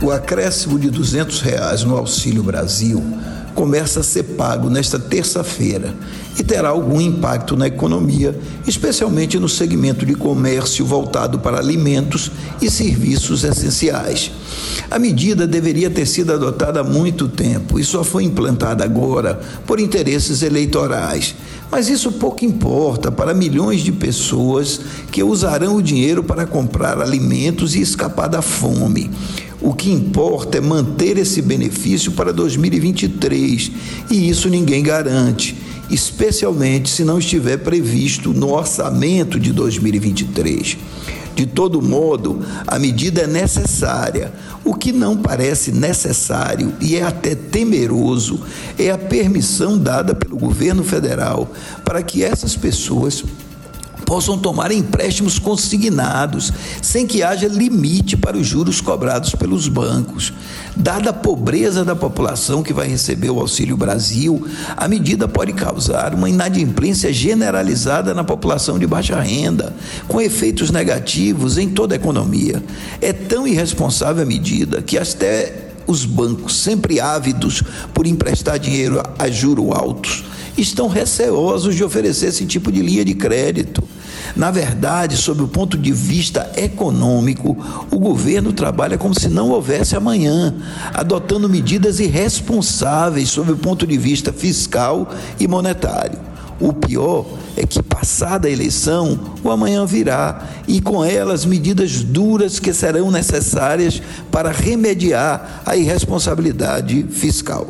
[0.00, 3.02] O acréscimo de 200 reais no Auxílio Brasil
[3.52, 5.92] começa a ser pago nesta terça-feira
[6.38, 12.30] e terá algum impacto na economia, especialmente no segmento de comércio voltado para alimentos
[12.62, 14.30] e serviços essenciais.
[14.88, 19.80] A medida deveria ter sido adotada há muito tempo e só foi implantada agora por
[19.80, 21.34] interesses eleitorais.
[21.70, 24.80] Mas isso pouco importa para milhões de pessoas
[25.10, 29.10] que usarão o dinheiro para comprar alimentos e escapar da fome.
[29.60, 33.72] O que importa é manter esse benefício para 2023
[34.10, 35.56] e isso ninguém garante,
[35.90, 40.76] especialmente se não estiver previsto no orçamento de 2023.
[41.34, 44.32] De todo modo, a medida é necessária.
[44.64, 48.40] O que não parece necessário e é até temeroso
[48.76, 51.52] é a permissão dada pelo governo federal
[51.84, 53.24] para que essas pessoas
[54.08, 60.32] possam tomar empréstimos consignados, sem que haja limite para os juros cobrados pelos bancos.
[60.74, 66.14] Dada a pobreza da população que vai receber o Auxílio Brasil, a medida pode causar
[66.14, 69.76] uma inadimplência generalizada na população de baixa renda,
[70.08, 72.64] com efeitos negativos em toda a economia.
[73.02, 77.62] É tão irresponsável a medida que até os bancos, sempre ávidos
[77.94, 80.17] por emprestar dinheiro a juros altos,
[80.60, 83.82] estão receosos de oferecer esse tipo de linha de crédito.
[84.36, 87.56] Na verdade, sob o ponto de vista econômico,
[87.90, 90.54] o governo trabalha como se não houvesse amanhã,
[90.92, 95.08] adotando medidas irresponsáveis sob o ponto de vista fiscal
[95.40, 96.18] e monetário.
[96.60, 97.24] O pior
[97.56, 103.10] é que, passada a eleição, o amanhã virá e com elas medidas duras que serão
[103.12, 107.66] necessárias para remediar a irresponsabilidade fiscal.